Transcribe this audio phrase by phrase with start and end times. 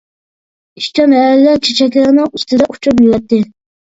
[0.79, 3.43] ئىشچان ھەرىلەر چېچەكلەرنىڭ ئۈستىدە ئۇچۇپ يۈرەتتى.